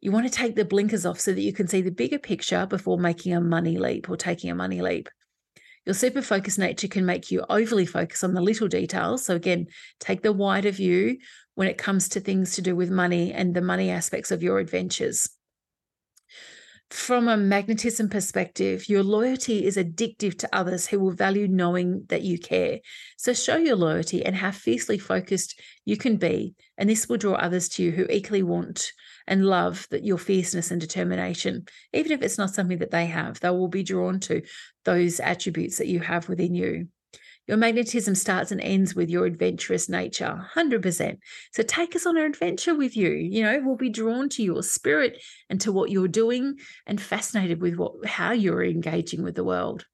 [0.00, 2.66] You want to take the blinkers off so that you can see the bigger picture
[2.66, 5.08] before making a money leap or taking a money leap.
[5.86, 9.24] Your super focused nature can make you overly focus on the little details.
[9.24, 9.68] So, again,
[10.00, 11.18] take the wider view
[11.54, 14.58] when it comes to things to do with money and the money aspects of your
[14.58, 15.28] adventures
[16.90, 22.22] from a magnetism perspective, your loyalty is addictive to others who will value knowing that
[22.22, 22.78] you care.
[23.16, 26.54] So show your loyalty and how fiercely focused you can be.
[26.78, 28.92] And this will draw others to you who equally want
[29.26, 31.66] and love that your fierceness and determination.
[31.92, 34.42] Even if it's not something that they have, they will be drawn to
[34.84, 36.88] those attributes that you have within you.
[37.46, 41.18] Your magnetism starts and ends with your adventurous nature, 100%.
[41.52, 43.10] So take us on an adventure with you.
[43.10, 47.60] You know, we'll be drawn to your spirit and to what you're doing and fascinated
[47.60, 49.86] with what how you're engaging with the world.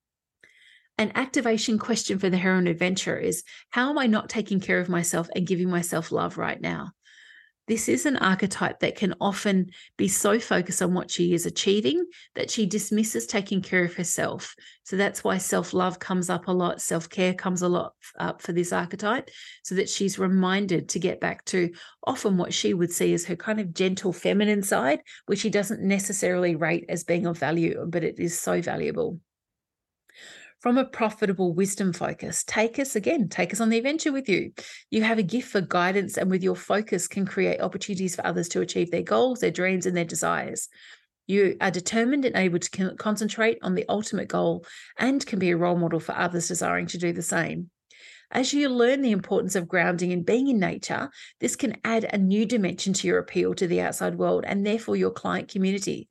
[0.96, 4.88] An activation question for the heroine adventure is how am I not taking care of
[4.88, 6.92] myself and giving myself love right now?
[7.68, 12.04] This is an archetype that can often be so focused on what she is achieving
[12.34, 14.56] that she dismisses taking care of herself.
[14.82, 18.42] So that's why self love comes up a lot, self care comes a lot up
[18.42, 19.30] for this archetype,
[19.62, 21.70] so that she's reminded to get back to
[22.04, 25.82] often what she would see as her kind of gentle feminine side, which she doesn't
[25.82, 29.20] necessarily rate as being of value, but it is so valuable.
[30.62, 34.52] From a profitable wisdom focus, take us again, take us on the adventure with you.
[34.90, 38.48] You have a gift for guidance, and with your focus, can create opportunities for others
[38.50, 40.68] to achieve their goals, their dreams, and their desires.
[41.26, 44.64] You are determined and able to concentrate on the ultimate goal
[44.96, 47.68] and can be a role model for others desiring to do the same.
[48.30, 51.10] As you learn the importance of grounding and being in nature,
[51.40, 54.94] this can add a new dimension to your appeal to the outside world and therefore
[54.94, 56.08] your client community.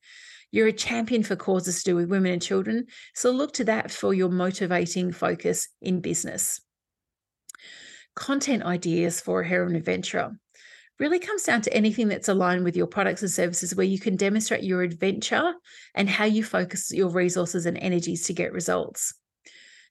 [0.51, 3.89] You're a champion for causes to do with women and children, so look to that
[3.89, 6.61] for your motivating focus in business.
[8.15, 10.31] Content ideas for a heroine adventurer
[10.99, 14.17] really comes down to anything that's aligned with your products and services where you can
[14.17, 15.53] demonstrate your adventure
[15.95, 19.13] and how you focus your resources and energies to get results.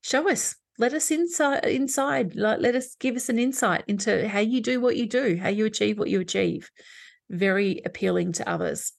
[0.02, 4.62] Show us let us inside inside let us give us an insight into how you
[4.62, 6.70] do what you do how you achieve what you achieve
[7.28, 8.92] very appealing to others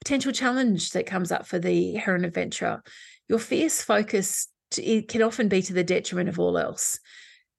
[0.00, 2.82] potential challenge that comes up for the heroine adventurer
[3.28, 6.98] your fierce focus to, it can often be to the detriment of all else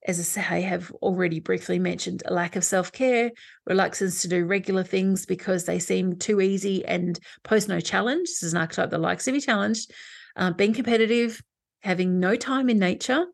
[0.08, 3.32] as I say, I have already briefly mentioned a lack of self care,
[3.66, 8.30] reluctance to do regular things because they seem too easy and pose no challenge.
[8.30, 9.92] This is an archetype that likes to be challenged.
[10.36, 11.42] Uh, being competitive,
[11.82, 13.26] having no time in nature,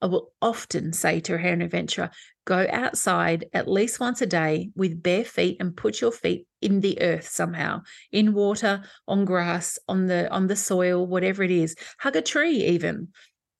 [0.00, 2.10] I will often say to a heroine adventurer,
[2.44, 6.80] go outside at least once a day with bare feet and put your feet in
[6.80, 7.82] the earth somehow,
[8.12, 11.74] in water, on grass, on the on the soil, whatever it is.
[11.98, 13.08] Hug a tree even.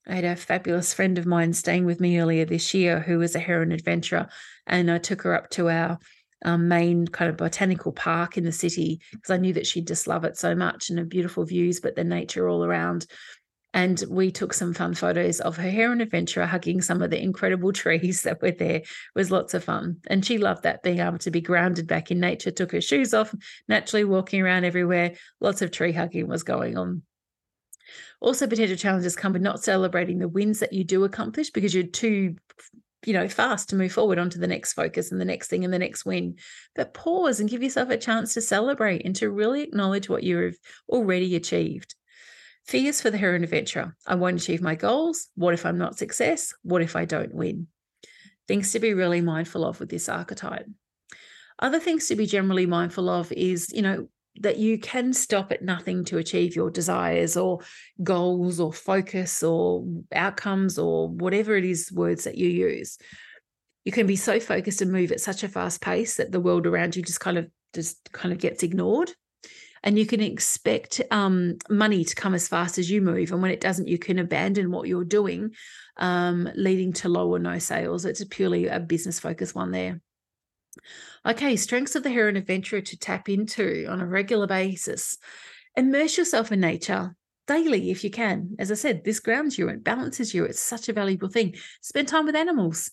[0.07, 3.35] I had a fabulous friend of mine staying with me earlier this year who was
[3.35, 4.27] a heroine adventurer,
[4.67, 5.99] and I took her up to our
[6.43, 10.07] um, main kind of botanical park in the city because I knew that she'd just
[10.07, 13.07] love it so much and the beautiful views, but the nature all around.
[13.75, 17.73] And we took some fun photos of her heroine adventurer hugging some of the incredible
[17.73, 18.77] trees that were there.
[18.77, 19.97] It was lots of fun.
[20.07, 23.13] And she loved that, being able to be grounded back in nature, took her shoes
[23.13, 23.35] off,
[23.67, 25.15] naturally walking around everywhere.
[25.41, 27.01] Lots of tree hugging was going on.
[28.21, 31.83] Also, potential challenges come with not celebrating the wins that you do accomplish because you're
[31.83, 32.35] too
[33.05, 35.71] you know, fast to move forward onto the next focus and the next thing and
[35.71, 36.37] the next win.
[36.75, 40.57] But pause and give yourself a chance to celebrate and to really acknowledge what you've
[40.89, 41.93] already achieved.
[42.65, 43.95] Fears for the heroine adventurer.
[44.07, 45.27] I won't achieve my goals.
[45.35, 46.53] What if I'm not success?
[46.63, 47.67] What if I don't win?
[48.47, 50.67] Things to be really mindful of with this archetype.
[51.59, 54.07] Other things to be generally mindful of is, you know,
[54.41, 57.59] that you can stop at nothing to achieve your desires or
[58.03, 62.97] goals or focus or outcomes or whatever it is words that you use.
[63.85, 66.65] You can be so focused and move at such a fast pace that the world
[66.65, 69.11] around you just kind of just kind of gets ignored
[69.85, 73.31] and you can expect um, money to come as fast as you move.
[73.31, 75.51] And when it doesn't, you can abandon what you're doing,
[75.97, 78.03] um, leading to low or no sales.
[78.03, 80.01] It's a purely a business focused one there.
[81.23, 85.17] Okay, strengths of the heroine adventurer to tap into on a regular basis.
[85.77, 87.15] Immerse yourself in nature
[87.47, 88.55] daily if you can.
[88.57, 90.45] As I said, this grounds you and balances you.
[90.45, 91.55] It's such a valuable thing.
[91.81, 92.89] Spend time with animals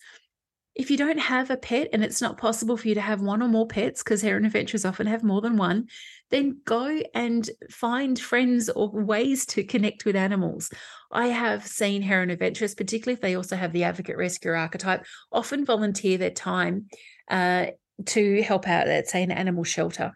[0.74, 3.42] if you don't have a pet and it's not possible for you to have one
[3.42, 5.88] or more pets, because heroine adventurers often have more than one,
[6.30, 10.70] then go and find friends or ways to connect with animals.
[11.10, 15.66] I have seen heroine adventurers, particularly if they also have the advocate rescue archetype, often
[15.66, 16.86] volunteer their time
[17.28, 17.66] uh,
[18.06, 20.12] to help out at, say, an animal shelter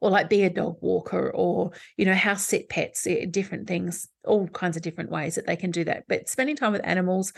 [0.00, 4.08] or like be a dog walker or you know house sit pets eh, different things
[4.24, 7.32] all kinds of different ways that they can do that but spending time with animals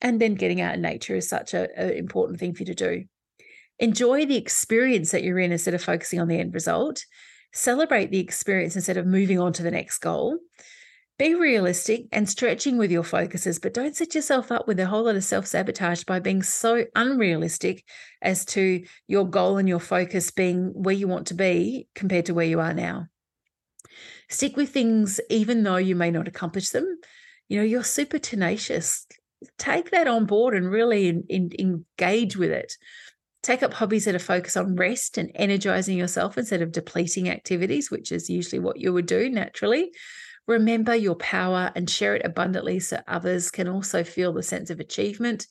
[0.00, 3.04] and then getting out in nature is such an important thing for you to do.
[3.78, 7.04] Enjoy the experience that you're in instead of focusing on the end result.
[7.52, 10.38] Celebrate the experience instead of moving on to the next goal.
[11.18, 15.04] Be realistic and stretching with your focuses, but don't set yourself up with a whole
[15.04, 17.84] lot of self sabotage by being so unrealistic
[18.20, 22.34] as to your goal and your focus being where you want to be compared to
[22.34, 23.06] where you are now.
[24.28, 26.98] Stick with things even though you may not accomplish them.
[27.48, 29.06] You know, you're super tenacious
[29.58, 32.76] take that on board and really in, in, engage with it.
[33.42, 37.90] Take up hobbies that are focused on rest and energizing yourself instead of depleting activities,
[37.90, 39.92] which is usually what you would do naturally.
[40.48, 44.80] Remember your power and share it abundantly so others can also feel the sense of
[44.80, 45.46] achievement.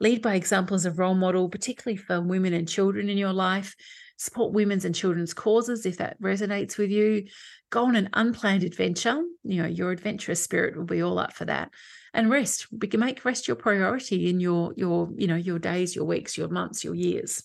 [0.00, 3.74] Lead by examples of role model, particularly for women and children in your life.
[4.16, 7.26] Support women's and children's causes if that resonates with you.
[7.70, 9.22] Go on an unplanned adventure.
[9.44, 11.70] You know, your adventurous spirit will be all up for that
[12.14, 12.66] and rest.
[12.72, 16.36] We can make rest your priority in your your you know your days your weeks
[16.36, 17.42] your months your years.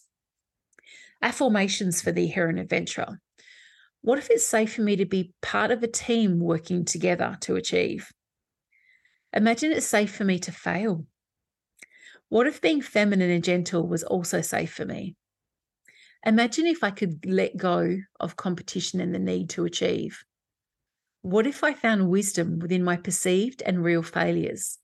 [1.22, 3.20] Affirmations for the heroine adventurer.
[4.02, 7.56] What if it's safe for me to be part of a team working together to
[7.56, 8.12] achieve?
[9.32, 11.06] Imagine it's safe for me to fail.
[12.28, 15.16] What if being feminine and gentle was also safe for me?
[16.26, 20.24] Imagine if i could let go of competition and the need to achieve
[21.24, 24.80] What if I found wisdom within my perceived and real failures?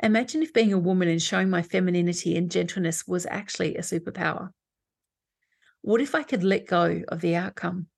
[0.00, 4.50] Imagine if being a woman and showing my femininity and gentleness was actually a superpower.
[5.82, 7.88] What if I could let go of the outcome?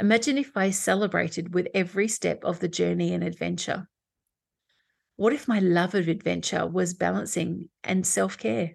[0.00, 3.86] Imagine if I celebrated with every step of the journey and adventure.
[5.14, 8.72] What if my love of adventure was balancing and self care?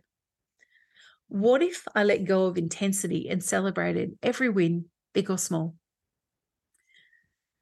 [1.28, 5.75] What if I let go of intensity and celebrated every win, big or small?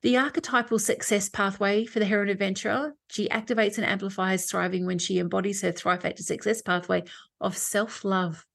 [0.05, 5.17] The archetypal success pathway for the heroine adventurer, she activates and amplifies thriving when she
[5.17, 7.05] embodies her Thrive Factor success pathway
[7.41, 8.45] of self love.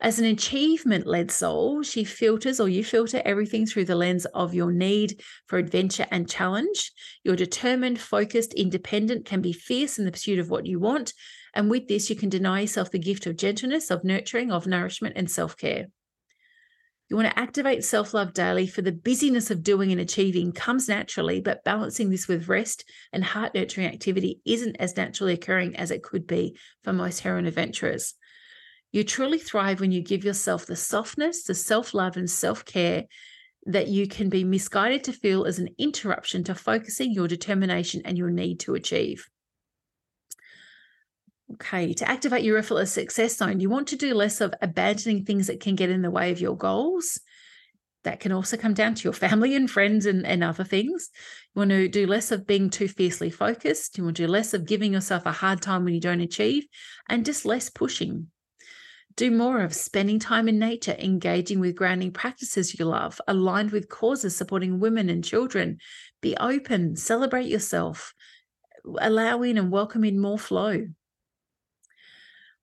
[0.00, 4.54] As an achievement led soul, she filters or you filter everything through the lens of
[4.54, 6.92] your need for adventure and challenge.
[7.24, 11.12] You're determined, focused, independent, can be fierce in the pursuit of what you want.
[11.54, 15.14] And with this, you can deny yourself the gift of gentleness, of nurturing, of nourishment,
[15.16, 15.88] and self care.
[17.12, 20.88] You want to activate self love daily for the busyness of doing and achieving comes
[20.88, 25.90] naturally, but balancing this with rest and heart nurturing activity isn't as naturally occurring as
[25.90, 28.14] it could be for most heroine adventurers.
[28.92, 33.04] You truly thrive when you give yourself the softness, the self love, and self care
[33.66, 38.16] that you can be misguided to feel as an interruption to focusing your determination and
[38.16, 39.28] your need to achieve.
[41.54, 45.48] Okay, to activate your effortless success zone, you want to do less of abandoning things
[45.48, 47.20] that can get in the way of your goals.
[48.04, 51.10] That can also come down to your family and friends and, and other things.
[51.54, 53.96] You want to do less of being too fiercely focused.
[53.96, 56.66] You want to do less of giving yourself a hard time when you don't achieve,
[57.08, 58.28] and just less pushing.
[59.14, 63.88] Do more of spending time in nature, engaging with grounding practices you love, aligned with
[63.88, 65.78] causes supporting women and children.
[66.22, 68.14] Be open, celebrate yourself,
[69.00, 70.86] allow in and welcome in more flow.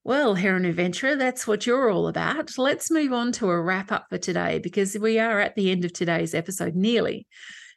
[0.02, 2.56] Well, Heroine Adventurer, that's what you're all about.
[2.56, 5.84] Let's move on to a wrap up for today because we are at the end
[5.84, 7.26] of today's episode nearly.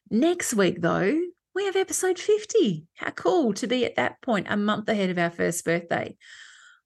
[0.10, 1.20] Next week, though,
[1.54, 2.86] we have episode 50.
[2.96, 6.16] How cool to be at that point, a month ahead of our first birthday.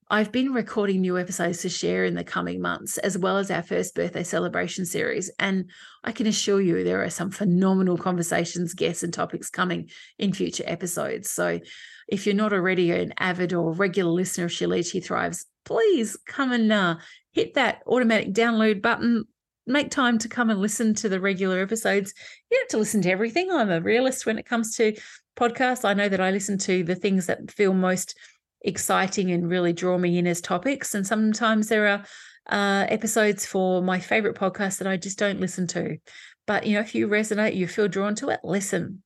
[0.09, 3.61] I've been recording new episodes to share in the coming months, as well as our
[3.61, 5.29] first birthday celebration series.
[5.37, 5.69] And
[6.03, 10.63] I can assure you there are some phenomenal conversations, guests, and topics coming in future
[10.65, 11.29] episodes.
[11.29, 11.59] So
[12.07, 16.17] if you're not already an avid or regular listener of She Leads, She Thrives, please
[16.25, 16.95] come and uh,
[17.31, 19.25] hit that automatic download button.
[19.65, 22.13] Make time to come and listen to the regular episodes.
[22.49, 23.51] You don't have to listen to everything.
[23.51, 24.95] I'm a realist when it comes to
[25.37, 25.83] podcasts.
[25.83, 28.17] I know that I listen to the things that feel most
[28.61, 30.95] exciting and really draw me in as topics.
[30.95, 32.05] And sometimes there are
[32.49, 35.97] uh, episodes for my favorite podcast that I just don't listen to.
[36.45, 39.03] But you know, if you resonate, you feel drawn to it, listen.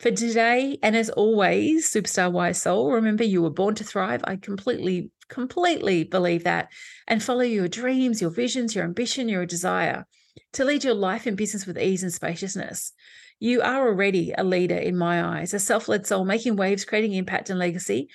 [0.00, 4.22] For today, and as always, Superstar Wise Soul, remember you were born to thrive.
[4.24, 6.68] I completely, completely believe that.
[7.06, 10.06] And follow your dreams, your visions, your ambition, your desire
[10.54, 12.92] to lead your life and business with ease and spaciousness.
[13.40, 17.12] You are already a leader in my eyes, a self led soul making waves, creating
[17.12, 18.08] impact and legacy.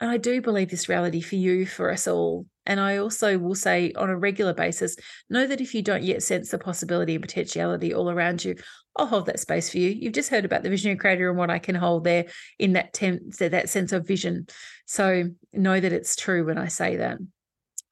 [0.00, 2.46] And I do believe this reality for you, for us all.
[2.66, 4.96] And I also will say on a regular basis,
[5.28, 8.54] know that if you don't yet sense the possibility and potentiality all around you,
[8.94, 9.90] I'll hold that space for you.
[9.90, 12.26] You've just heard about the visionary creator and what I can hold there
[12.58, 14.46] in that tem- that sense of vision.
[14.86, 17.18] So know that it's true when I say that.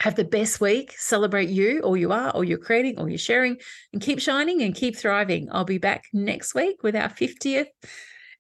[0.01, 0.95] Have the best week.
[0.99, 3.57] Celebrate you, all you are, all you're creating, all you're sharing,
[3.93, 5.49] and keep shining and keep thriving.
[5.51, 7.69] I'll be back next week with our 50th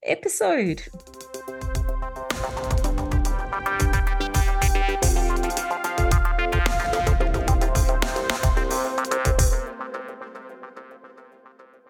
[0.05, 0.83] episode.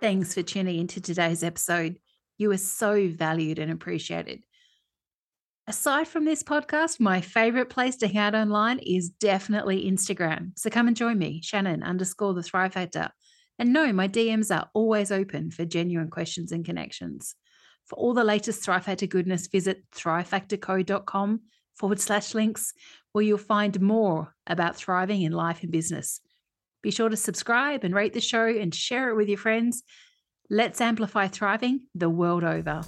[0.01, 1.99] Thanks for tuning into today's episode.
[2.36, 4.42] You are so valued and appreciated.
[5.66, 10.57] Aside from this podcast, my favorite place to hang out online is definitely Instagram.
[10.59, 13.09] So come and join me, Shannon underscore the Thrive Factor.
[13.59, 17.34] And no, my DMs are always open for genuine questions and connections.
[17.86, 21.40] For all the latest Thrive Factor goodness, visit thrivefactorco.com
[21.74, 22.74] forward slash links,
[23.12, 26.20] where you'll find more about thriving in life and business.
[26.87, 29.82] Be sure to subscribe and rate the show and share it with your friends.
[30.49, 32.82] Let's amplify thriving the world over.